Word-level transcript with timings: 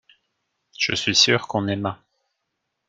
Je 0.79 0.95
suis 0.95 1.13
sûr 1.13 1.47
qu'on 1.47 1.67
aima. 1.67 2.03